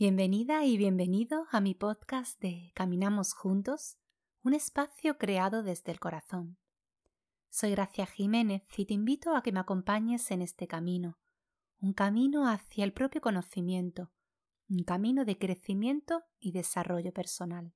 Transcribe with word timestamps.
Bienvenida 0.00 0.64
y 0.64 0.78
bienvenido 0.78 1.46
a 1.50 1.60
mi 1.60 1.74
podcast 1.74 2.40
de 2.40 2.72
Caminamos 2.74 3.34
Juntos, 3.34 3.98
un 4.42 4.54
espacio 4.54 5.18
creado 5.18 5.62
desde 5.62 5.92
el 5.92 6.00
corazón. 6.00 6.56
Soy 7.50 7.72
Gracia 7.72 8.06
Jiménez 8.06 8.62
y 8.78 8.86
te 8.86 8.94
invito 8.94 9.36
a 9.36 9.42
que 9.42 9.52
me 9.52 9.60
acompañes 9.60 10.30
en 10.30 10.40
este 10.40 10.66
camino, 10.66 11.18
un 11.82 11.92
camino 11.92 12.48
hacia 12.48 12.84
el 12.84 12.94
propio 12.94 13.20
conocimiento, 13.20 14.10
un 14.70 14.84
camino 14.84 15.26
de 15.26 15.36
crecimiento 15.36 16.24
y 16.38 16.52
desarrollo 16.52 17.12
personal. 17.12 17.74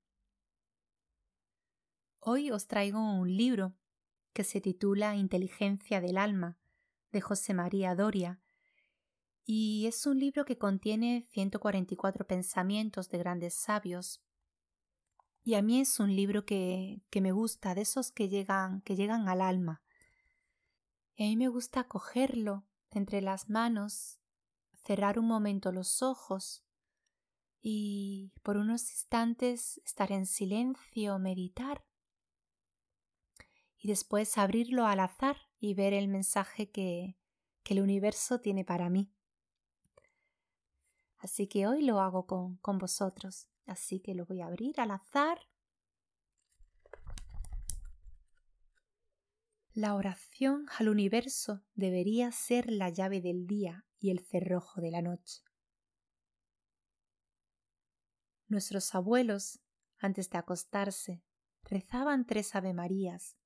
Hoy 2.20 2.50
os 2.50 2.68
traigo 2.68 3.00
un 3.00 3.36
libro 3.36 3.76
que 4.32 4.44
se 4.44 4.62
titula 4.62 5.14
Inteligencia 5.14 6.00
del 6.00 6.16
Alma, 6.16 6.58
de 7.12 7.20
José 7.20 7.52
María 7.52 7.94
Doria, 7.94 8.40
y 9.44 9.86
es 9.86 10.06
un 10.06 10.18
libro 10.18 10.44
que 10.44 10.56
contiene 10.56 11.26
144 11.30 12.26
pensamientos 12.26 13.10
de 13.10 13.18
grandes 13.18 13.54
sabios. 13.54 14.22
Y 15.42 15.54
a 15.54 15.62
mí 15.62 15.80
es 15.80 16.00
un 16.00 16.16
libro 16.16 16.46
que, 16.46 17.02
que 17.10 17.20
me 17.20 17.32
gusta, 17.32 17.74
de 17.74 17.82
esos 17.82 18.10
que 18.10 18.30
llegan, 18.30 18.80
que 18.80 18.96
llegan 18.96 19.28
al 19.28 19.42
alma. 19.42 19.82
Y 21.14 21.24
a 21.24 21.26
mí 21.26 21.36
me 21.36 21.48
gusta 21.48 21.84
cogerlo 21.84 22.64
entre 22.90 23.20
las 23.20 23.50
manos, 23.50 24.18
cerrar 24.72 25.18
un 25.18 25.26
momento 25.26 25.72
los 25.72 26.02
ojos 26.02 26.64
y 27.60 28.32
por 28.42 28.56
unos 28.56 28.90
instantes 28.90 29.80
estar 29.84 30.12
en 30.12 30.26
silencio, 30.26 31.18
meditar 31.18 31.84
y 33.78 33.88
después 33.88 34.38
abrirlo 34.38 34.86
al 34.86 35.00
azar 35.00 35.36
y 35.58 35.74
ver 35.74 35.92
el 35.92 36.08
mensaje 36.08 36.70
que, 36.70 37.18
que 37.62 37.74
el 37.74 37.80
universo 37.80 38.40
tiene 38.40 38.64
para 38.64 38.88
mí. 38.88 39.13
Así 41.24 41.46
que 41.46 41.66
hoy 41.66 41.82
lo 41.82 42.00
hago 42.00 42.26
con, 42.26 42.58
con 42.58 42.76
vosotros. 42.76 43.48
Así 43.64 43.98
que 43.98 44.14
lo 44.14 44.26
voy 44.26 44.42
a 44.42 44.46
abrir 44.46 44.78
al 44.78 44.90
azar. 44.90 45.38
La 49.72 49.94
oración 49.94 50.66
al 50.78 50.90
universo 50.90 51.64
debería 51.74 52.30
ser 52.30 52.70
la 52.70 52.90
llave 52.90 53.22
del 53.22 53.46
día 53.46 53.86
y 53.98 54.10
el 54.10 54.20
cerrojo 54.20 54.82
de 54.82 54.90
la 54.90 55.00
noche. 55.00 55.42
Nuestros 58.46 58.94
abuelos, 58.94 59.60
antes 59.96 60.28
de 60.28 60.36
acostarse, 60.36 61.22
rezaban 61.62 62.26
tres 62.26 62.54
Avemarías. 62.54 63.38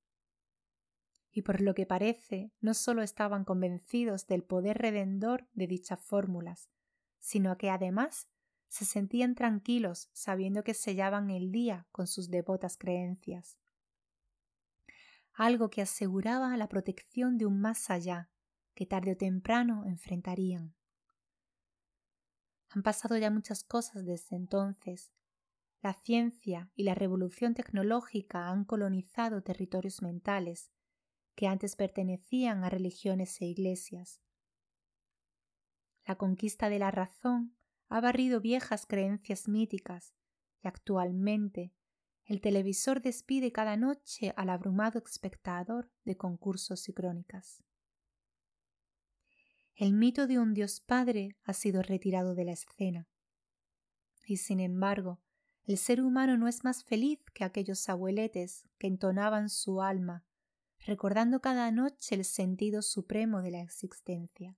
Y 1.31 1.43
por 1.43 1.61
lo 1.61 1.73
que 1.73 1.85
parece, 1.85 2.51
no 2.59 2.73
solo 2.73 3.03
estaban 3.03 3.45
convencidos 3.45 4.27
del 4.27 4.43
poder 4.43 4.79
redentor 4.79 5.47
de 5.53 5.67
dichas 5.67 6.01
fórmulas, 6.01 6.69
sino 7.19 7.57
que 7.57 7.69
además 7.69 8.27
se 8.67 8.85
sentían 8.85 9.35
tranquilos 9.35 10.09
sabiendo 10.13 10.63
que 10.63 10.73
sellaban 10.73 11.29
el 11.29 11.51
día 11.51 11.87
con 11.91 12.07
sus 12.07 12.29
devotas 12.29 12.77
creencias. 12.77 13.57
Algo 15.33 15.69
que 15.69 15.81
aseguraba 15.81 16.55
la 16.57 16.67
protección 16.67 17.37
de 17.37 17.45
un 17.45 17.59
más 17.59 17.89
allá 17.89 18.29
que 18.75 18.85
tarde 18.85 19.13
o 19.13 19.17
temprano 19.17 19.83
enfrentarían. 19.85 20.73
Han 22.69 22.83
pasado 22.83 23.17
ya 23.17 23.31
muchas 23.31 23.63
cosas 23.63 24.05
desde 24.05 24.35
entonces. 24.35 25.11
La 25.81 25.93
ciencia 25.93 26.69
y 26.75 26.83
la 26.83 26.93
revolución 26.93 27.55
tecnológica 27.55 28.49
han 28.49 28.65
colonizado 28.65 29.41
territorios 29.41 30.01
mentales 30.01 30.71
que 31.35 31.47
antes 31.47 31.75
pertenecían 31.75 32.63
a 32.63 32.69
religiones 32.69 33.41
e 33.41 33.45
iglesias. 33.45 34.21
La 36.09 36.15
conquista 36.15 36.69
de 36.69 36.79
la 36.79 36.89
razón 36.89 37.55
ha 37.87 38.01
barrido 38.01 38.41
viejas 38.41 38.87
creencias 38.87 39.47
míticas 39.47 40.15
y 40.59 40.67
actualmente 40.67 41.71
el 42.25 42.41
televisor 42.41 42.99
despide 42.99 43.51
cada 43.51 43.77
noche 43.77 44.33
al 44.35 44.49
abrumado 44.49 44.97
espectador 45.05 45.91
de 46.05 46.17
concursos 46.17 46.89
y 46.89 46.93
crónicas. 46.93 47.63
El 49.75 49.93
mito 49.93 50.25
de 50.25 50.39
un 50.39 50.55
Dios 50.55 50.79
Padre 50.79 51.37
ha 51.43 51.53
sido 51.53 51.83
retirado 51.83 52.33
de 52.33 52.45
la 52.45 52.53
escena. 52.53 53.07
Y 54.25 54.37
sin 54.37 54.59
embargo, 54.61 55.21
el 55.65 55.77
ser 55.77 56.01
humano 56.01 56.37
no 56.37 56.47
es 56.47 56.63
más 56.63 56.83
feliz 56.83 57.19
que 57.35 57.43
aquellos 57.43 57.87
abueletes 57.87 58.67
que 58.79 58.87
entonaban 58.87 59.47
su 59.47 59.83
alma, 59.83 60.25
recordando 60.87 61.39
cada 61.39 61.69
noche 61.69 62.15
el 62.15 62.25
sentido 62.25 62.81
supremo 62.81 63.43
de 63.43 63.51
la 63.51 63.61
existencia. 63.61 64.57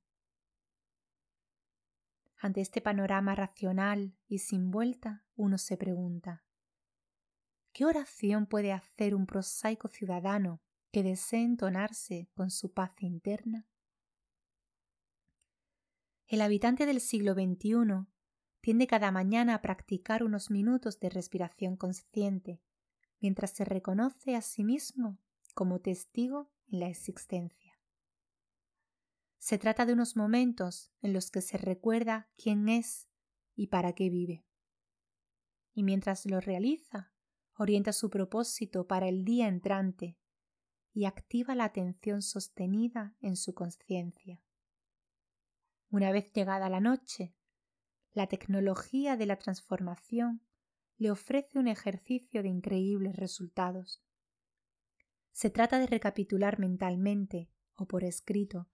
Ante 2.43 2.61
este 2.61 2.81
panorama 2.81 3.35
racional 3.35 4.17
y 4.27 4.39
sin 4.39 4.71
vuelta, 4.71 5.23
uno 5.35 5.59
se 5.59 5.77
pregunta 5.77 6.43
¿Qué 7.71 7.85
oración 7.85 8.47
puede 8.47 8.71
hacer 8.71 9.13
un 9.13 9.27
prosaico 9.27 9.87
ciudadano 9.87 10.59
que 10.91 11.03
desee 11.03 11.43
entonarse 11.43 12.31
con 12.33 12.49
su 12.49 12.73
paz 12.73 13.03
interna? 13.03 13.67
El 16.25 16.41
habitante 16.41 16.87
del 16.87 16.99
siglo 16.99 17.35
XXI 17.35 18.07
tiende 18.59 18.87
cada 18.87 19.11
mañana 19.11 19.53
a 19.53 19.61
practicar 19.61 20.23
unos 20.23 20.49
minutos 20.49 20.99
de 20.99 21.11
respiración 21.11 21.77
consciente, 21.77 22.59
mientras 23.19 23.51
se 23.51 23.65
reconoce 23.65 24.35
a 24.35 24.41
sí 24.41 24.63
mismo 24.63 25.19
como 25.53 25.79
testigo 25.79 26.49
en 26.71 26.79
la 26.79 26.87
existencia. 26.87 27.70
Se 29.41 29.57
trata 29.57 29.87
de 29.87 29.93
unos 29.93 30.15
momentos 30.15 30.91
en 31.01 31.13
los 31.13 31.31
que 31.31 31.41
se 31.41 31.57
recuerda 31.57 32.29
quién 32.37 32.69
es 32.69 33.09
y 33.55 33.67
para 33.67 33.93
qué 33.93 34.11
vive. 34.11 34.45
Y 35.73 35.81
mientras 35.81 36.27
lo 36.27 36.39
realiza, 36.39 37.11
orienta 37.55 37.91
su 37.91 38.11
propósito 38.11 38.85
para 38.85 39.09
el 39.09 39.25
día 39.25 39.47
entrante 39.47 40.15
y 40.93 41.05
activa 41.05 41.55
la 41.55 41.63
atención 41.63 42.21
sostenida 42.21 43.15
en 43.19 43.35
su 43.35 43.55
conciencia. 43.55 44.39
Una 45.89 46.11
vez 46.11 46.31
llegada 46.33 46.69
la 46.69 46.79
noche, 46.79 47.33
la 48.11 48.27
tecnología 48.27 49.17
de 49.17 49.25
la 49.25 49.37
transformación 49.37 50.45
le 50.97 51.09
ofrece 51.09 51.57
un 51.57 51.67
ejercicio 51.67 52.43
de 52.43 52.49
increíbles 52.49 53.15
resultados. 53.15 54.03
Se 55.31 55.49
trata 55.49 55.79
de 55.79 55.87
recapitular 55.87 56.59
mentalmente 56.59 57.49
o 57.73 57.87
por 57.87 58.03
escrito 58.03 58.69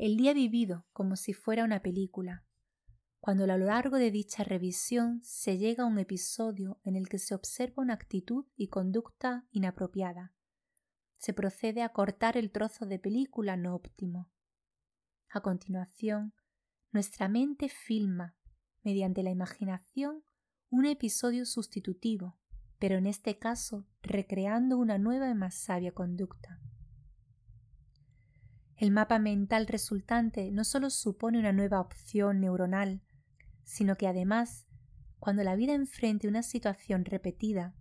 el 0.00 0.16
día 0.16 0.32
vivido 0.32 0.86
como 0.94 1.14
si 1.14 1.34
fuera 1.34 1.62
una 1.62 1.82
película, 1.82 2.46
cuando 3.20 3.44
a 3.44 3.46
lo 3.58 3.58
largo 3.58 3.98
de 3.98 4.10
dicha 4.10 4.44
revisión 4.44 5.20
se 5.22 5.58
llega 5.58 5.84
a 5.84 5.86
un 5.86 5.98
episodio 5.98 6.80
en 6.84 6.96
el 6.96 7.06
que 7.06 7.18
se 7.18 7.34
observa 7.34 7.82
una 7.82 7.92
actitud 7.92 8.46
y 8.56 8.68
conducta 8.68 9.46
inapropiada. 9.50 10.32
Se 11.18 11.34
procede 11.34 11.82
a 11.82 11.90
cortar 11.90 12.38
el 12.38 12.50
trozo 12.50 12.86
de 12.86 12.98
película 12.98 13.58
no 13.58 13.74
óptimo. 13.74 14.30
A 15.28 15.42
continuación, 15.42 16.32
nuestra 16.92 17.28
mente 17.28 17.68
filma, 17.68 18.34
mediante 18.82 19.22
la 19.22 19.30
imaginación, 19.30 20.24
un 20.70 20.86
episodio 20.86 21.44
sustitutivo, 21.44 22.38
pero 22.78 22.96
en 22.96 23.06
este 23.06 23.38
caso 23.38 23.86
recreando 24.00 24.78
una 24.78 24.96
nueva 24.96 25.28
y 25.28 25.34
más 25.34 25.56
sabia 25.56 25.92
conducta. 25.92 26.58
El 28.80 28.92
mapa 28.92 29.18
mental 29.18 29.66
resultante 29.66 30.50
no 30.50 30.64
solo 30.64 30.88
supone 30.88 31.38
una 31.38 31.52
nueva 31.52 31.82
opción 31.82 32.40
neuronal, 32.40 33.02
sino 33.62 33.96
que 33.96 34.08
además, 34.08 34.66
cuando 35.18 35.44
la 35.44 35.54
vida 35.54 35.74
enfrente 35.74 36.26
una 36.26 36.42
situación 36.42 37.04
repetida, 37.04 37.74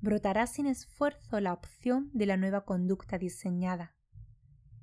brotará 0.00 0.46
sin 0.46 0.66
esfuerzo 0.66 1.40
la 1.40 1.52
opción 1.52 2.08
de 2.12 2.26
la 2.26 2.36
nueva 2.36 2.64
conducta 2.64 3.18
diseñada. 3.18 3.96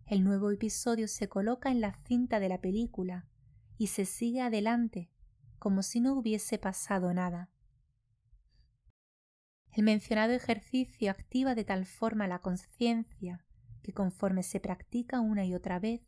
El 0.05 0.25
nuevo 0.25 0.51
episodio 0.51 1.07
se 1.07 1.29
coloca 1.29 1.71
en 1.71 1.79
la 1.79 1.93
cinta 2.05 2.41
de 2.41 2.49
la 2.49 2.59
película 2.59 3.29
y 3.77 3.87
se 3.87 4.03
sigue 4.03 4.41
adelante 4.41 5.09
como 5.57 5.83
si 5.83 6.01
no 6.01 6.15
hubiese 6.15 6.57
pasado 6.57 7.13
nada. 7.13 7.49
El 9.71 9.83
mencionado 9.83 10.33
ejercicio 10.33 11.11
activa 11.11 11.55
de 11.55 11.63
tal 11.63 11.85
forma 11.85 12.27
la 12.27 12.39
conciencia 12.39 13.45
que 13.81 13.93
conforme 13.93 14.43
se 14.43 14.59
practica 14.59 15.19
una 15.19 15.45
y 15.45 15.53
otra 15.53 15.79
vez, 15.79 16.01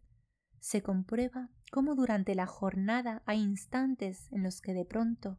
se 0.60 0.82
comprueba 0.82 1.50
cómo 1.72 1.96
durante 1.96 2.36
la 2.36 2.46
jornada 2.46 3.24
hay 3.26 3.42
instantes 3.42 4.32
en 4.32 4.44
los 4.44 4.62
que 4.62 4.74
de 4.74 4.86
pronto 4.86 5.38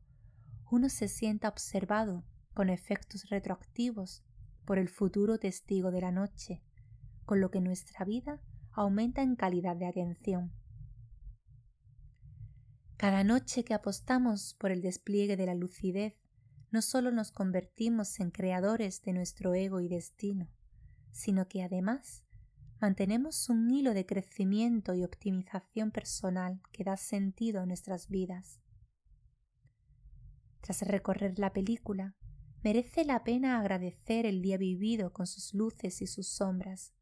uno 0.71 0.89
se 0.89 1.09
sienta 1.09 1.49
observado 1.49 2.25
con 2.53 2.71
efectos 2.71 3.29
retroactivos 3.31 4.25
por 4.65 4.79
el 4.79 4.89
futuro 4.89 5.39
testigo 5.39 5.91
de 5.91 6.01
la 6.01 6.11
noche, 6.11 6.63
con 7.25 7.41
lo 7.41 7.51
que 7.51 7.61
nuestra 7.61 8.05
vida 8.05 8.41
aumenta 8.73 9.23
en 9.23 9.37
calidad 9.37 9.77
de 9.77 9.87
atención. 9.87 10.53
Cada 12.97 13.25
noche 13.25 13.65
que 13.65 13.75
apostamos 13.75 14.55
por 14.55 14.71
el 14.71 14.81
despliegue 14.81 15.37
de 15.37 15.47
la 15.47 15.55
lucidez, 15.55 16.15
no 16.71 16.83
solo 16.83 17.13
nos 17.13 17.31
convertimos 17.31 18.19
en 18.19 18.31
creadores 18.31 19.03
de 19.03 19.13
nuestro 19.13 19.55
ego 19.55 19.81
y 19.81 19.89
destino, 19.89 20.49
sino 21.15 21.47
que 21.47 21.63
además 21.63 22.25
mantenemos 22.81 23.49
un 23.49 23.71
hilo 23.71 23.95
de 23.95 24.05
crecimiento 24.05 24.95
y 24.95 25.05
optimización 25.05 25.93
personal 25.93 26.61
que 26.73 26.83
da 26.83 26.97
sentido 26.97 27.61
a 27.61 27.67
nuestras 27.67 28.09
vidas. 28.09 28.61
Tras 30.61 30.83
recorrer 30.83 31.39
la 31.39 31.53
película, 31.53 32.17
merece 32.65 33.05
la 33.05 33.23
pena 33.23 33.61
agradecer 33.61 34.27
el 34.27 34.43
día 34.43 34.59
vivido 34.59 35.13
con 35.13 35.29
sus 35.29 35.55
luces 35.55 36.03
y 36.03 36.09
sus 36.09 36.27
sombras, 36.27 36.93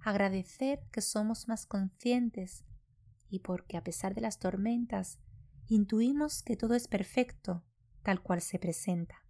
agradecer 0.00 0.84
que 0.92 1.00
somos 1.00 1.48
más 1.48 1.64
conscientes 1.64 2.64
y 3.30 3.38
porque 3.38 3.78
a 3.78 3.82
pesar 3.82 4.14
de 4.14 4.20
las 4.20 4.38
tormentas 4.38 5.18
intuimos 5.66 6.42
que 6.42 6.56
todo 6.56 6.74
es 6.74 6.88
perfecto 6.88 7.64
tal 8.02 8.22
cual 8.22 8.42
se 8.42 8.58
presenta. 8.58 9.24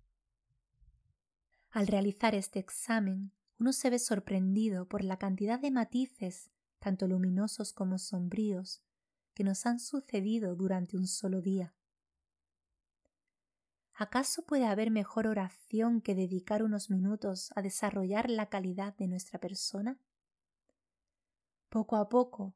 Al 1.70 1.86
realizar 1.86 2.34
este 2.34 2.58
examen, 2.58 3.32
uno 3.60 3.74
se 3.74 3.90
ve 3.90 3.98
sorprendido 3.98 4.88
por 4.88 5.04
la 5.04 5.18
cantidad 5.18 5.60
de 5.60 5.70
matices, 5.70 6.50
tanto 6.78 7.06
luminosos 7.06 7.74
como 7.74 7.98
sombríos, 7.98 8.82
que 9.34 9.44
nos 9.44 9.66
han 9.66 9.78
sucedido 9.80 10.56
durante 10.56 10.96
un 10.96 11.06
solo 11.06 11.42
día. 11.42 11.74
¿Acaso 13.92 14.46
puede 14.46 14.64
haber 14.64 14.90
mejor 14.90 15.26
oración 15.26 16.00
que 16.00 16.14
dedicar 16.14 16.62
unos 16.62 16.88
minutos 16.88 17.52
a 17.54 17.60
desarrollar 17.60 18.30
la 18.30 18.48
calidad 18.48 18.96
de 18.96 19.08
nuestra 19.08 19.38
persona? 19.38 20.00
Poco 21.68 21.96
a 21.96 22.08
poco, 22.08 22.54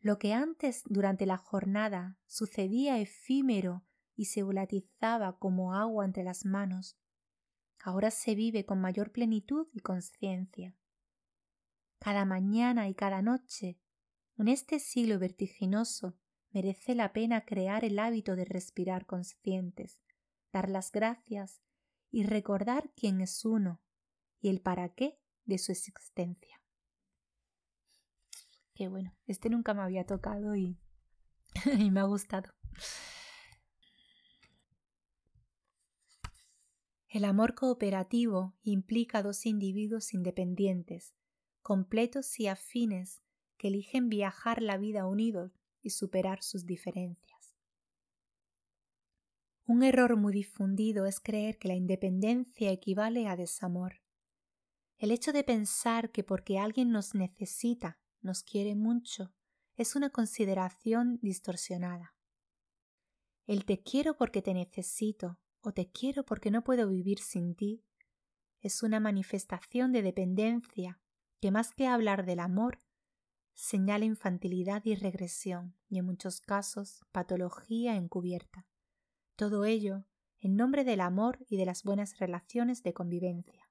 lo 0.00 0.18
que 0.18 0.32
antes 0.32 0.82
durante 0.86 1.26
la 1.26 1.36
jornada 1.36 2.16
sucedía 2.26 2.98
efímero 2.98 3.84
y 4.16 4.24
se 4.24 4.42
volatizaba 4.42 5.38
como 5.38 5.74
agua 5.74 6.06
entre 6.06 6.24
las 6.24 6.46
manos, 6.46 6.96
ahora 7.80 8.10
se 8.10 8.34
vive 8.34 8.64
con 8.64 8.80
mayor 8.80 9.12
plenitud 9.12 9.66
y 9.72 9.80
conciencia. 9.80 10.74
Cada 11.98 12.24
mañana 12.24 12.88
y 12.88 12.94
cada 12.94 13.22
noche, 13.22 13.78
en 14.36 14.48
este 14.48 14.78
siglo 14.78 15.18
vertiginoso, 15.18 16.16
merece 16.50 16.94
la 16.94 17.12
pena 17.12 17.44
crear 17.44 17.84
el 17.84 17.98
hábito 17.98 18.36
de 18.36 18.44
respirar 18.44 19.06
conscientes, 19.06 20.00
dar 20.52 20.68
las 20.68 20.92
gracias 20.92 21.60
y 22.10 22.24
recordar 22.24 22.90
quién 22.96 23.20
es 23.20 23.44
uno 23.44 23.80
y 24.40 24.48
el 24.48 24.60
para 24.60 24.88
qué 24.90 25.18
de 25.44 25.58
su 25.58 25.72
existencia. 25.72 26.60
Qué 28.74 28.88
bueno, 28.88 29.12
este 29.26 29.50
nunca 29.50 29.74
me 29.74 29.82
había 29.82 30.06
tocado 30.06 30.54
y, 30.54 30.78
y 31.78 31.90
me 31.90 32.00
ha 32.00 32.04
gustado. 32.04 32.57
El 37.08 37.24
amor 37.24 37.54
cooperativo 37.54 38.54
implica 38.62 39.22
dos 39.22 39.46
individuos 39.46 40.12
independientes, 40.12 41.14
completos 41.62 42.38
y 42.38 42.48
afines, 42.48 43.22
que 43.56 43.68
eligen 43.68 44.10
viajar 44.10 44.60
la 44.60 44.76
vida 44.76 45.06
unidos 45.06 45.58
y 45.80 45.90
superar 45.90 46.42
sus 46.42 46.66
diferencias. 46.66 47.56
Un 49.64 49.82
error 49.82 50.16
muy 50.16 50.34
difundido 50.34 51.06
es 51.06 51.18
creer 51.18 51.58
que 51.58 51.68
la 51.68 51.74
independencia 51.74 52.70
equivale 52.70 53.26
a 53.26 53.36
desamor. 53.36 54.02
El 54.98 55.10
hecho 55.10 55.32
de 55.32 55.44
pensar 55.44 56.10
que 56.10 56.24
porque 56.24 56.58
alguien 56.58 56.90
nos 56.90 57.14
necesita, 57.14 57.98
nos 58.20 58.42
quiere 58.42 58.74
mucho, 58.74 59.32
es 59.76 59.96
una 59.96 60.10
consideración 60.10 61.18
distorsionada. 61.22 62.14
El 63.46 63.64
te 63.64 63.82
quiero 63.82 64.16
porque 64.16 64.42
te 64.42 64.52
necesito 64.52 65.38
o 65.60 65.72
te 65.72 65.90
quiero 65.90 66.24
porque 66.24 66.50
no 66.50 66.62
puedo 66.62 66.88
vivir 66.88 67.18
sin 67.18 67.54
ti 67.54 67.84
es 68.60 68.82
una 68.82 69.00
manifestación 69.00 69.92
de 69.92 70.02
dependencia 70.02 71.00
que 71.40 71.50
más 71.50 71.72
que 71.72 71.86
hablar 71.86 72.26
del 72.26 72.40
amor, 72.40 72.78
señala 73.54 74.04
infantilidad 74.04 74.84
y 74.84 74.94
regresión 74.94 75.76
y 75.88 75.98
en 75.98 76.06
muchos 76.06 76.40
casos 76.40 77.04
patología 77.12 77.96
encubierta. 77.96 78.66
Todo 79.36 79.64
ello 79.64 80.04
en 80.40 80.56
nombre 80.56 80.84
del 80.84 81.00
amor 81.00 81.44
y 81.48 81.56
de 81.56 81.66
las 81.66 81.82
buenas 81.82 82.18
relaciones 82.18 82.82
de 82.82 82.94
convivencia. 82.94 83.68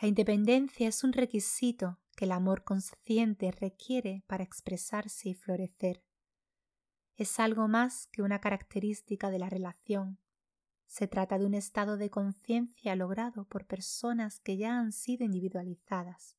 La 0.00 0.08
independencia 0.08 0.88
es 0.88 1.04
un 1.04 1.12
requisito 1.12 2.00
que 2.16 2.26
el 2.26 2.32
amor 2.32 2.64
consciente 2.64 3.50
requiere 3.50 4.22
para 4.26 4.44
expresarse 4.44 5.30
y 5.30 5.34
florecer. 5.34 6.02
Es 7.16 7.38
algo 7.38 7.68
más 7.68 8.08
que 8.08 8.22
una 8.22 8.40
característica 8.40 9.30
de 9.30 9.38
la 9.38 9.48
relación. 9.48 10.18
Se 10.86 11.06
trata 11.06 11.38
de 11.38 11.46
un 11.46 11.54
estado 11.54 11.96
de 11.96 12.10
conciencia 12.10 12.96
logrado 12.96 13.44
por 13.44 13.66
personas 13.66 14.40
que 14.40 14.56
ya 14.56 14.78
han 14.78 14.92
sido 14.92 15.24
individualizadas. 15.24 16.36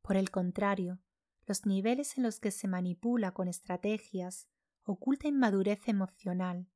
Por 0.00 0.16
el 0.16 0.30
contrario, 0.30 1.00
los 1.46 1.66
niveles 1.66 2.16
en 2.16 2.24
los 2.24 2.40
que 2.40 2.50
se 2.50 2.66
manipula 2.66 3.32
con 3.32 3.48
estrategias 3.48 4.48
oculta 4.84 5.28
inmadurez 5.28 5.86
emocional 5.86 6.66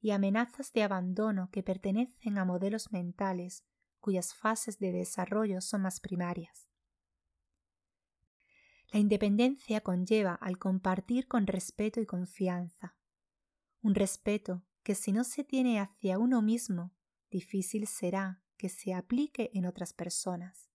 y 0.00 0.10
amenazas 0.10 0.70
de 0.74 0.82
abandono 0.82 1.48
que 1.50 1.62
pertenecen 1.62 2.36
a 2.36 2.44
modelos 2.44 2.92
mentales 2.92 3.64
cuyas 4.00 4.34
fases 4.34 4.78
de 4.78 4.92
desarrollo 4.92 5.62
son 5.62 5.80
más 5.80 5.98
primarias. 5.98 6.68
La 8.94 9.00
independencia 9.00 9.80
conlleva 9.80 10.34
al 10.34 10.56
compartir 10.56 11.26
con 11.26 11.48
respeto 11.48 12.00
y 12.00 12.06
confianza, 12.06 12.94
un 13.82 13.96
respeto 13.96 14.62
que 14.84 14.94
si 14.94 15.10
no 15.10 15.24
se 15.24 15.42
tiene 15.42 15.80
hacia 15.80 16.16
uno 16.16 16.42
mismo, 16.42 16.94
difícil 17.28 17.88
será 17.88 18.44
que 18.56 18.68
se 18.68 18.94
aplique 18.94 19.50
en 19.52 19.66
otras 19.66 19.92
personas. 19.92 20.70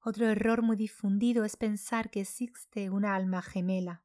Otro 0.00 0.28
error 0.28 0.62
muy 0.62 0.76
difundido 0.76 1.44
es 1.44 1.56
pensar 1.56 2.08
que 2.10 2.20
existe 2.20 2.88
una 2.88 3.16
alma 3.16 3.42
gemela, 3.42 4.04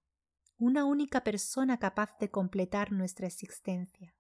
una 0.58 0.86
única 0.86 1.24
persona 1.24 1.78
capaz 1.78 2.18
de 2.18 2.32
completar 2.32 2.94
nuestra 2.94 3.28
existencia. 3.28 4.16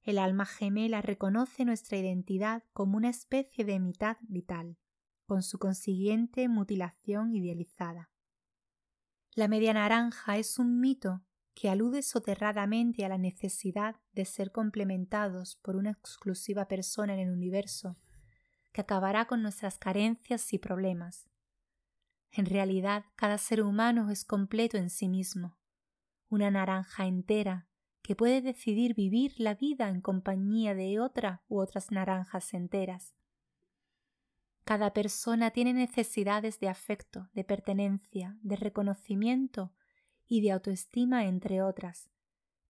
El 0.00 0.16
alma 0.16 0.46
gemela 0.46 1.02
reconoce 1.02 1.66
nuestra 1.66 1.98
identidad 1.98 2.64
como 2.72 2.96
una 2.96 3.10
especie 3.10 3.66
de 3.66 3.78
mitad 3.80 4.16
vital, 4.22 4.78
con 5.28 5.44
su 5.44 5.60
consiguiente 5.60 6.48
mutilación 6.48 7.32
idealizada. 7.32 8.10
La 9.36 9.46
media 9.46 9.72
naranja 9.72 10.38
es 10.38 10.58
un 10.58 10.80
mito 10.80 11.22
que 11.54 11.70
alude 11.70 12.02
soterradamente 12.02 13.04
a 13.04 13.08
la 13.08 13.18
necesidad 13.18 13.94
de 14.12 14.24
ser 14.24 14.50
complementados 14.50 15.54
por 15.62 15.76
una 15.76 15.90
exclusiva 15.92 16.66
persona 16.66 17.14
en 17.14 17.20
el 17.20 17.30
universo 17.30 17.96
que 18.72 18.80
acabará 18.80 19.26
con 19.26 19.42
nuestras 19.42 19.78
carencias 19.78 20.52
y 20.52 20.58
problemas, 20.58 21.28
en 22.32 22.46
realidad, 22.46 23.04
cada 23.16 23.38
ser 23.38 23.62
humano 23.62 24.10
es 24.10 24.24
completo 24.24 24.76
en 24.76 24.90
sí 24.90 25.08
mismo, 25.08 25.56
una 26.28 26.50
naranja 26.50 27.06
entera 27.06 27.68
que 28.02 28.16
puede 28.16 28.42
decidir 28.42 28.94
vivir 28.94 29.34
la 29.38 29.54
vida 29.54 29.88
en 29.88 30.00
compañía 30.00 30.74
de 30.74 31.00
otra 31.00 31.42
u 31.48 31.58
otras 31.58 31.90
naranjas 31.90 32.54
enteras. 32.54 33.14
Cada 34.68 34.92
persona 34.92 35.50
tiene 35.50 35.72
necesidades 35.72 36.60
de 36.60 36.68
afecto, 36.68 37.30
de 37.32 37.42
pertenencia, 37.42 38.36
de 38.42 38.56
reconocimiento 38.56 39.72
y 40.26 40.42
de 40.42 40.52
autoestima, 40.52 41.24
entre 41.24 41.62
otras, 41.62 42.10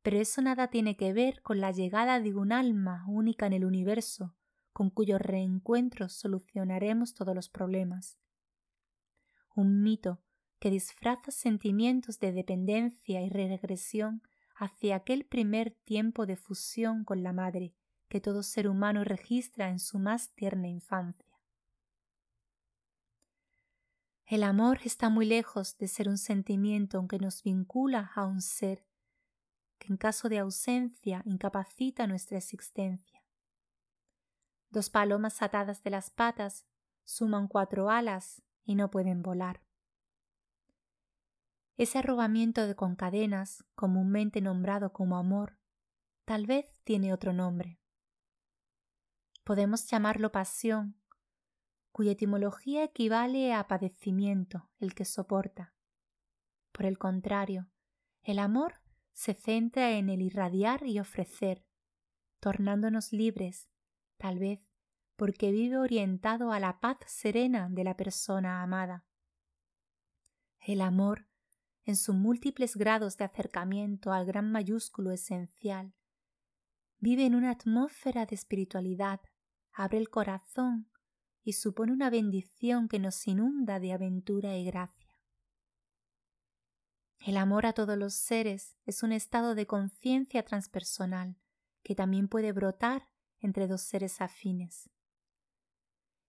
pero 0.02 0.21
eso 0.21 0.40
nada 0.40 0.69
tiene 0.69 0.97
que 0.97 1.12
ver 1.12 1.43
con 1.43 1.61
la 1.61 1.73
llegada 1.73 2.21
de 2.21 2.37
un 2.37 2.52
alma 2.52 3.05
única 3.09 3.49
en 3.49 3.52
el 3.55 3.64
universo, 3.64 4.37
con 4.73 4.90
cuyo 4.90 5.19
reencuentro 5.19 6.09
solucionaremos 6.09 7.14
todos 7.14 7.35
los 7.35 7.49
problemas 7.49 8.17
un 9.59 9.83
mito 9.83 10.21
que 10.61 10.71
disfraza 10.71 11.33
sentimientos 11.33 12.21
de 12.21 12.33
dependencia 12.33 13.23
y 13.23 13.28
regresión 13.28 14.23
hacia 14.55 14.95
aquel 14.95 15.25
primer 15.25 15.73
tiempo 15.85 16.26
de 16.26 16.37
fusión 16.37 17.02
con 17.02 17.25
la 17.25 17.33
madre 17.33 17.75
que 18.09 18.21
todo 18.21 18.45
ser 18.45 18.69
humano 18.69 19.02
registra 19.02 19.69
en 19.69 19.81
su 19.81 19.99
más 19.99 20.33
tierna 20.35 20.69
infancia. 20.69 21.27
El 24.28 24.42
amor 24.42 24.80
está 24.85 25.08
muy 25.08 25.25
lejos 25.25 25.78
de 25.78 25.88
ser 25.88 26.06
un 26.06 26.18
sentimiento 26.18 27.08
que 27.08 27.18
nos 27.18 27.42
vincula 27.42 28.12
a 28.14 28.26
un 28.26 28.42
ser 28.42 28.85
que 29.78 29.88
en 29.88 29.97
caso 29.97 30.28
de 30.28 30.38
ausencia 30.38 31.23
incapacita 31.25 32.06
nuestra 32.06 32.37
existencia. 32.37 33.25
Dos 34.68 34.90
palomas 34.90 35.40
atadas 35.40 35.82
de 35.82 35.88
las 35.88 36.11
patas 36.11 36.66
suman 37.04 37.49
cuatro 37.49 37.88
alas 37.88 38.42
y 38.64 38.75
no 38.75 38.90
pueden 38.90 39.23
volar. 39.23 39.62
Ese 41.78 41.97
arrobamiento 41.97 42.66
de 42.66 42.75
con 42.75 42.97
cadenas, 42.97 43.64
comúnmente 43.75 44.42
nombrado 44.42 44.92
como 44.92 45.16
amor, 45.16 45.58
tal 46.26 46.44
vez 46.44 46.78
tiene 46.85 47.14
otro 47.14 47.32
nombre. 47.32 47.80
Podemos 49.42 49.87
llamarlo 49.87 50.30
pasión, 50.32 50.98
cuya 51.92 52.12
etimología 52.12 52.85
equivale 52.85 53.52
a 53.52 53.66
padecimiento, 53.66 54.71
el 54.78 54.95
que 54.95 55.04
soporta. 55.04 55.75
Por 56.73 56.87
el 56.87 56.99
contrario, 56.99 57.68
el 58.23 58.38
amor 58.38 58.75
se 59.12 59.35
centra 59.35 59.92
en 59.92 60.09
el 60.11 60.23
irradiar 60.23 60.87
y 60.87 61.00
ofrecer, 61.00 61.64
tornándonos 62.40 63.12
libres, 63.12 63.68
tal 64.16 64.38
vez 64.38 64.61
porque 65.16 65.50
vive 65.50 65.76
orientado 65.76 66.52
a 66.52 66.61
la 66.61 66.78
paz 66.78 66.99
serena 67.07 67.68
de 67.68 67.83
la 67.83 67.97
persona 67.97 68.62
amada. 68.62 69.04
El 70.61 70.80
amor 70.80 71.26
en 71.85 71.97
sus 71.97 72.14
múltiples 72.14 72.76
grados 72.76 73.16
de 73.16 73.25
acercamiento 73.25 74.12
al 74.12 74.26
gran 74.26 74.52
mayúsculo 74.52 75.11
esencial, 75.11 75.95
vive 76.99 77.25
en 77.25 77.35
una 77.35 77.50
atmósfera 77.50 78.26
de 78.26 78.35
espiritualidad, 78.35 79.21
abre 79.73 79.99
el 79.99 80.11
corazón 80.11 80.88
y 81.49 81.55
supone 81.55 81.93
una 81.93 82.11
bendición 82.11 82.88
que 82.88 82.99
nos 82.99 83.26
inunda 83.26 83.81
de 83.81 83.95
aventura 83.95 84.59
y 84.59 84.67
gracia. 84.67 85.19
El 87.21 87.38
amor 87.38 87.64
a 87.64 87.73
todos 87.73 87.97
los 87.97 88.12
seres 88.12 88.76
es 88.85 89.02
un 89.02 89.12
estado 89.12 89.55
de 89.55 89.67
conciencia 89.67 90.45
transpersonal 90.45 91.38
que 91.83 91.95
también 91.95 92.28
puede 92.28 92.52
brotar 92.52 93.09
entre 93.40 93.67
dos 93.67 93.81
seres 93.81 94.21
afines. 94.21 94.90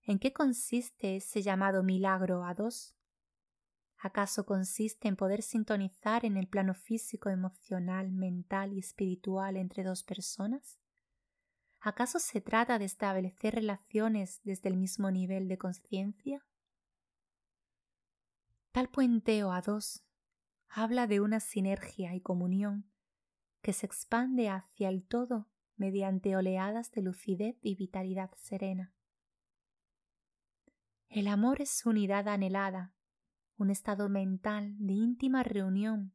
¿En 0.04 0.20
qué 0.20 0.32
consiste 0.32 1.18
ese 1.18 1.42
llamado 1.42 1.84
milagro 1.84 2.46
a 2.46 2.54
dos? 2.54 2.96
¿Acaso 3.98 4.46
consiste 4.46 5.10
en 5.10 5.18
poder 5.18 5.42
sintonizar 5.42 6.24
en 6.24 6.38
el 6.38 6.48
plano 6.48 6.74
físico, 6.74 7.28
emocional, 7.28 8.10
mental 8.10 8.72
y 8.72 8.80
espiritual 8.80 9.58
entre 9.58 9.84
dos 9.84 10.02
personas? 10.02 10.80
¿Acaso 11.82 12.20
se 12.20 12.42
trata 12.42 12.78
de 12.78 12.86
establecer 12.86 13.56
relaciones 13.56 14.42
desde 14.44 14.70
el 14.70 14.78
mismo 14.78 15.12
nivel 15.12 15.48
de 15.48 15.58
conciencia? 15.58 16.46
Tal 18.72 18.90
puenteo 18.90 19.52
a 19.52 19.62
dos 19.62 20.04
habla 20.68 21.08
de 21.08 21.22
una 21.22 21.40
sinergia 21.40 22.14
y 22.14 22.22
comunión 22.22 22.92
que 23.62 23.74
se 23.74 23.86
expande 23.86 24.50
hacia 24.50 24.90
el 24.90 25.06
todo 25.06 25.50
mediante 25.76 26.36
oleadas 26.36 26.92
de 26.92 27.02
lucidez 27.02 27.58
y 27.62 27.76
vitalidad 27.76 28.32
serena. 28.36 28.94
El 31.08 31.28
amor 31.28 31.62
es 31.62 31.86
unidad 31.86 32.28
anhelada, 32.28 32.94
un 33.58 33.72
estado 33.72 34.10
mental 34.10 34.76
de 34.78 34.94
íntima 34.94 35.44
reunión 35.44 36.14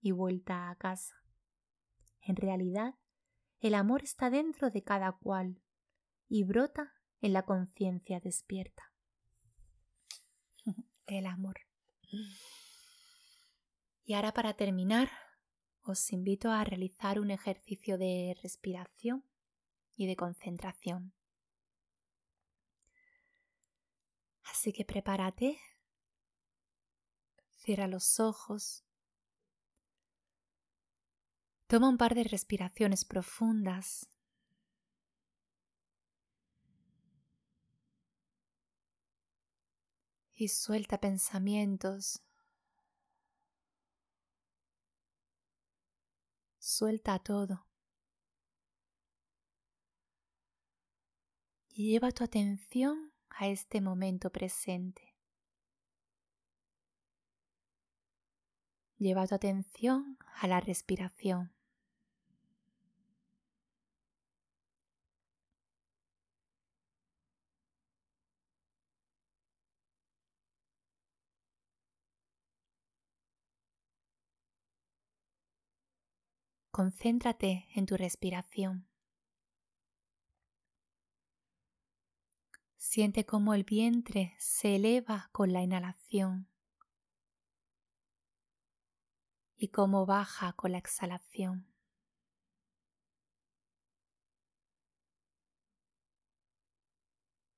y 0.00 0.10
vuelta 0.10 0.68
a 0.68 0.76
casa. 0.76 1.14
En 2.20 2.36
realidad, 2.36 2.94
el 3.66 3.74
amor 3.74 4.02
está 4.02 4.28
dentro 4.28 4.68
de 4.68 4.82
cada 4.82 5.10
cual 5.12 5.58
y 6.28 6.44
brota 6.44 6.92
en 7.22 7.32
la 7.32 7.46
conciencia 7.46 8.20
despierta. 8.20 8.92
el 11.06 11.26
amor. 11.26 11.60
Y 14.04 14.12
ahora 14.12 14.34
para 14.34 14.52
terminar, 14.52 15.10
os 15.80 16.12
invito 16.12 16.50
a 16.50 16.62
realizar 16.62 17.18
un 17.18 17.30
ejercicio 17.30 17.96
de 17.96 18.36
respiración 18.42 19.24
y 19.96 20.08
de 20.08 20.16
concentración. 20.16 21.14
Así 24.42 24.74
que 24.74 24.84
prepárate, 24.84 25.58
cierra 27.56 27.88
los 27.88 28.20
ojos, 28.20 28.83
toma 31.74 31.88
un 31.88 31.96
par 31.96 32.14
de 32.14 32.22
respiraciones 32.22 33.04
profundas. 33.04 34.08
Y 40.34 40.46
suelta 40.46 41.00
pensamientos. 41.00 42.22
Suelta 46.60 47.18
todo. 47.18 47.66
Y 51.70 51.90
lleva 51.90 52.12
tu 52.12 52.22
atención 52.22 53.12
a 53.30 53.48
este 53.48 53.80
momento 53.80 54.30
presente. 54.30 55.16
Lleva 58.96 59.26
tu 59.26 59.34
atención 59.34 60.18
a 60.36 60.46
la 60.46 60.60
respiración. 60.60 61.53
Concéntrate 76.74 77.68
en 77.76 77.86
tu 77.86 77.96
respiración. 77.96 78.88
Siente 82.76 83.24
cómo 83.24 83.54
el 83.54 83.62
vientre 83.62 84.34
se 84.40 84.74
eleva 84.74 85.30
con 85.30 85.52
la 85.52 85.62
inhalación 85.62 86.48
y 89.54 89.68
cómo 89.68 90.04
baja 90.04 90.54
con 90.54 90.72
la 90.72 90.78
exhalación. 90.78 91.72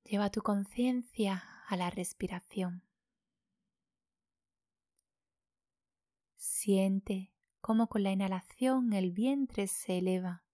Lleva 0.04 0.28
tu 0.28 0.42
conciencia 0.42 1.42
a 1.68 1.76
la 1.78 1.88
respiración. 1.88 2.82
Siente 6.36 7.32
cómo 7.66 7.88
con 7.88 8.04
la 8.04 8.12
inhalación 8.12 8.92
el 8.92 9.10
vientre 9.10 9.66
se 9.66 9.98
eleva 9.98 10.44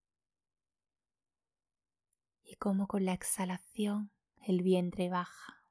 y 2.43 2.55
cómo 2.55 2.89
con 2.89 3.05
la 3.05 3.13
exhalación 3.13 4.11
el 4.41 4.63
vientre 4.63 5.11
baja. 5.11 5.62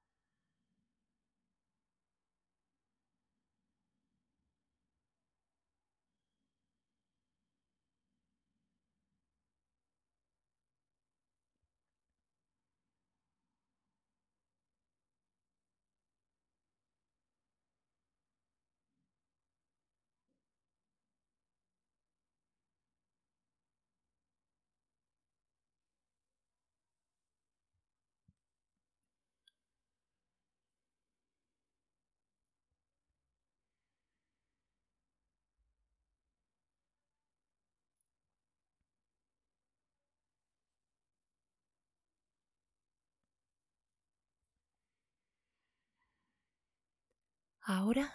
Ahora 47.64 48.12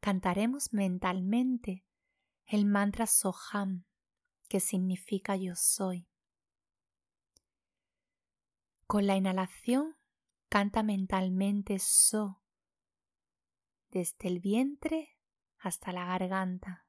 cantaremos 0.00 0.74
mentalmente 0.74 1.86
el 2.44 2.66
mantra 2.66 3.06
Soham, 3.06 3.86
que 4.48 4.60
significa 4.60 5.34
yo 5.34 5.54
soy. 5.56 6.06
Con 8.86 9.06
la 9.06 9.16
inhalación 9.16 9.96
canta 10.50 10.82
mentalmente 10.82 11.78
So, 11.78 12.42
desde 13.88 14.28
el 14.28 14.40
vientre 14.40 15.18
hasta 15.58 15.92
la 15.92 16.04
garganta. 16.04 16.86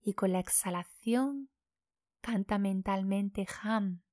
Y 0.00 0.14
con 0.14 0.32
la 0.32 0.38
exhalación 0.38 1.50
canta 2.20 2.58
mentalmente 2.58 3.44
Ham, 3.60 4.04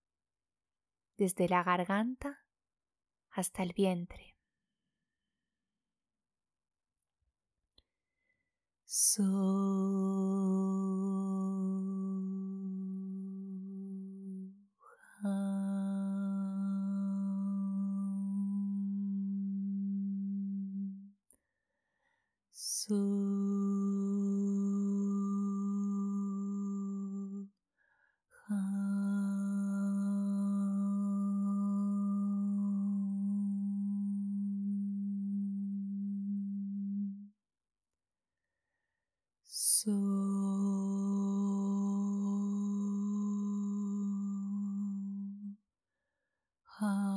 desde 1.17 1.47
la 1.47 1.63
garganta 1.63 2.47
hasta 3.29 3.61
el 3.61 3.73
vientre. 3.73 4.32
So 8.93 9.23
Ah. 46.85 47.13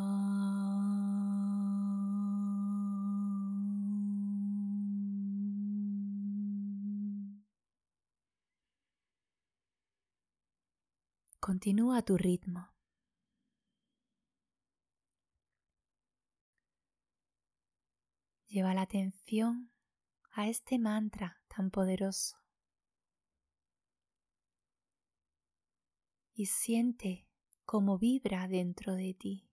Continúa 11.40 12.02
tu 12.02 12.16
ritmo. 12.16 12.68
Lleva 18.48 18.72
la 18.74 18.82
atención 18.82 19.72
a 20.32 20.48
este 20.48 20.78
mantra 20.78 21.40
tan 21.48 21.70
poderoso 21.70 22.36
y 26.34 26.46
siente 26.46 27.26
cómo 27.64 27.98
vibra 27.98 28.46
dentro 28.46 28.94
de 28.94 29.14
ti. 29.14 29.45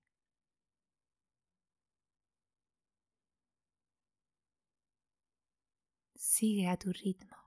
Sigue 6.33 6.67
a 6.67 6.77
tu 6.77 6.91
ritmo. 6.91 7.42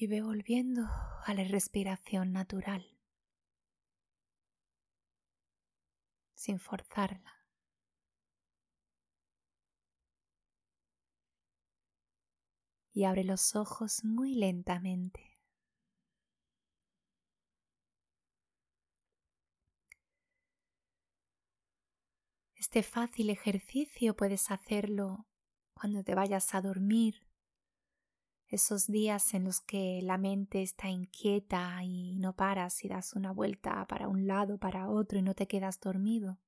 Y 0.00 0.06
ve 0.06 0.22
volviendo 0.22 0.88
a 1.26 1.34
la 1.34 1.44
respiración 1.44 2.32
natural, 2.32 2.96
sin 6.32 6.58
forzarla. 6.58 7.34
Y 12.92 13.04
abre 13.04 13.24
los 13.24 13.54
ojos 13.54 14.02
muy 14.02 14.34
lentamente. 14.36 15.38
Este 22.54 22.82
fácil 22.82 23.28
ejercicio 23.28 24.16
puedes 24.16 24.50
hacerlo 24.50 25.26
cuando 25.74 26.02
te 26.02 26.14
vayas 26.14 26.54
a 26.54 26.62
dormir 26.62 27.29
esos 28.50 28.88
días 28.88 29.32
en 29.34 29.44
los 29.44 29.60
que 29.60 30.00
la 30.02 30.18
mente 30.18 30.62
está 30.62 30.88
inquieta 30.88 31.82
y 31.84 32.16
no 32.16 32.34
paras 32.34 32.84
y 32.84 32.88
das 32.88 33.14
una 33.14 33.32
vuelta 33.32 33.86
para 33.86 34.08
un 34.08 34.26
lado, 34.26 34.58
para 34.58 34.88
otro 34.88 35.18
y 35.18 35.22
no 35.22 35.34
te 35.34 35.46
quedas 35.46 35.78
dormido. 35.78 36.40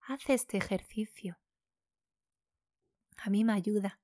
Haz 0.00 0.30
este 0.30 0.56
ejercicio. 0.56 1.38
A 3.16 3.30
mí 3.30 3.42
me 3.44 3.52
ayuda 3.52 4.00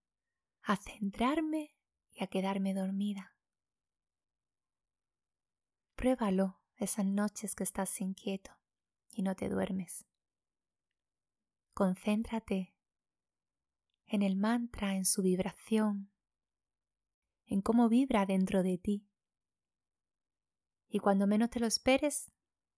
a 0.63 0.77
centrarme 0.77 1.77
y 2.11 2.25
a 2.25 2.27
quedarme 2.27 2.75
dormida. 2.75 3.37
Pruébalo 5.95 6.61
esas 6.77 7.07
noches 7.07 7.55
que 7.55 7.63
estás 7.63 8.01
inquieto 8.01 8.51
y 9.13 9.23
no 9.23 9.37
te 9.37 9.49
duermes. 9.49 10.05
Concéntrate 11.75 12.75
en 14.07 14.23
el 14.23 14.35
mantra, 14.35 14.97
en 14.97 15.05
su 15.05 15.23
vibración, 15.23 16.11
en 17.51 17.61
cómo 17.61 17.89
vibra 17.89 18.25
dentro 18.25 18.63
de 18.63 18.79
ti. 18.79 19.07
Y 20.89 21.01
cuando 21.01 21.27
menos 21.27 21.51
te 21.51 21.61
lo 21.61 21.67
esperes, 21.67 22.33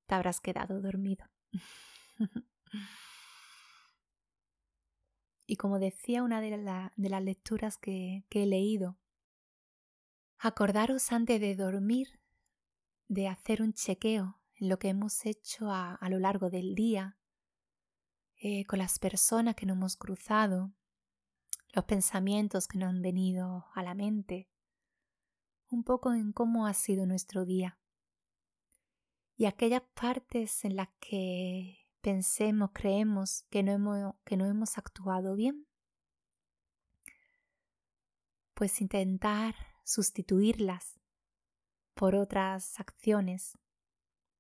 te 0.07 0.15
habrás 0.15 0.41
quedado 0.41 0.81
dormido. 0.81 1.27
y 5.47 5.57
como 5.57 5.79
decía 5.79 6.23
una 6.23 6.41
de, 6.41 6.57
las 6.57 7.23
lecturas 7.23 7.77
que, 7.77 8.25
he 8.31 8.47
leído, 8.47 8.99
acordaros 10.39 11.13
antes 11.13 11.41
de 11.41 11.55
dormir 11.55 12.21
de 13.09 13.29
hacer 13.29 13.61
un 13.61 13.75
chequeo 13.75 14.41
en 14.55 14.71
lo 14.71 14.79
que 14.79 14.89
hemos 14.89 15.27
hecho 15.27 15.71
a, 15.71 15.99
lo 16.09 16.19
largo 16.19 16.49
del 16.49 16.75
día, 16.75 17.19
eh, 18.37 18.65
con 18.65 18.79
las 18.79 18.99
personas 18.99 19.55
que 19.55 19.67
nos 19.67 19.77
hemos 19.77 19.97
cruzado, 19.97 20.73
los 21.75 21.85
pensamientos 21.85 22.67
que 22.67 22.79
nos 22.79 22.89
han 22.89 23.03
venido 23.03 23.67
a 23.75 23.83
la 23.83 23.95
mente, 23.95 24.52
un 25.73 25.85
poco 25.85 26.13
en 26.13 26.33
cómo 26.33 26.67
ha 26.67 26.75
sido 26.75 27.07
nuestro 27.07 27.45
día 27.45 27.79
y 29.37 29.47
aquellas 29.47 29.83
partes 29.95 30.65
en 30.65 30.77
las 30.77 30.89
que 31.01 31.89
pensemos, 32.01 32.71
creemos 32.73 33.45
que 33.51 33.63
no 33.63 33.73
hemos, 33.73 34.15
que 34.25 34.37
no 34.37 34.47
hemos 34.47 34.79
actuado 34.79 35.35
bien, 35.35 35.67
pues 38.55 38.81
intentar 38.81 39.55
sustituirlas 39.85 41.01
por 41.95 42.15
otras 42.15 42.79
acciones, 42.79 43.59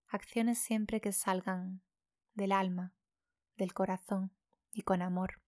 acciones 0.08 0.58
siempre 0.58 1.00
que 1.00 1.12
salgan 1.12 1.82
del 2.34 2.52
alma, 2.52 2.94
del 3.56 3.72
corazón 3.72 4.32
y 4.72 4.82
con 4.82 5.02
amor. 5.02 5.40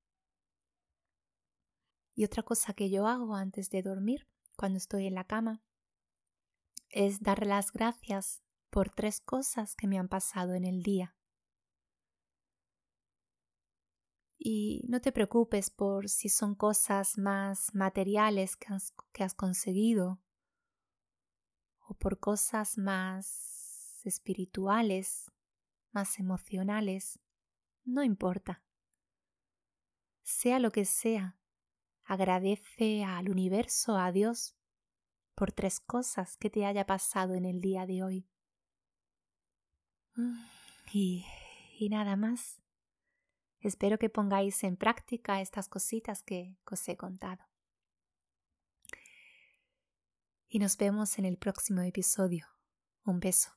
Y 2.14 2.24
otra 2.24 2.42
cosa 2.42 2.74
que 2.74 2.90
yo 2.90 3.06
hago 3.06 3.34
antes 3.34 3.70
de 3.70 3.82
dormir, 3.82 4.28
cuando 4.56 4.78
estoy 4.78 5.06
en 5.06 5.14
la 5.14 5.24
cama, 5.24 5.63
es 6.94 7.20
dar 7.20 7.44
las 7.44 7.72
gracias 7.72 8.44
por 8.70 8.88
tres 8.88 9.20
cosas 9.20 9.74
que 9.74 9.88
me 9.88 9.98
han 9.98 10.08
pasado 10.08 10.54
en 10.54 10.64
el 10.64 10.82
día. 10.82 11.16
Y 14.38 14.84
no 14.88 15.00
te 15.00 15.10
preocupes 15.10 15.70
por 15.70 16.08
si 16.08 16.28
son 16.28 16.54
cosas 16.54 17.18
más 17.18 17.74
materiales 17.74 18.56
que 18.56 18.72
has, 18.72 18.94
que 19.12 19.24
has 19.24 19.34
conseguido 19.34 20.22
o 21.80 21.94
por 21.94 22.20
cosas 22.20 22.78
más 22.78 24.00
espirituales, 24.04 25.32
más 25.90 26.20
emocionales, 26.20 27.18
no 27.84 28.04
importa. 28.04 28.62
Sea 30.22 30.60
lo 30.60 30.70
que 30.70 30.84
sea, 30.84 31.38
agradece 32.04 33.02
al 33.02 33.30
universo, 33.30 33.96
a 33.96 34.12
Dios, 34.12 34.56
por 35.34 35.52
tres 35.52 35.80
cosas 35.80 36.36
que 36.36 36.50
te 36.50 36.64
haya 36.64 36.86
pasado 36.86 37.34
en 37.34 37.44
el 37.44 37.60
día 37.60 37.86
de 37.86 38.02
hoy. 38.02 38.28
Y, 40.92 41.26
y 41.78 41.88
nada 41.88 42.16
más. 42.16 42.60
Espero 43.60 43.98
que 43.98 44.10
pongáis 44.10 44.62
en 44.62 44.76
práctica 44.76 45.40
estas 45.40 45.68
cositas 45.68 46.22
que 46.22 46.56
os 46.70 46.86
he 46.88 46.96
contado. 46.96 47.44
Y 50.48 50.58
nos 50.58 50.76
vemos 50.76 51.18
en 51.18 51.24
el 51.24 51.38
próximo 51.38 51.80
episodio. 51.80 52.46
Un 53.04 53.20
beso. 53.20 53.50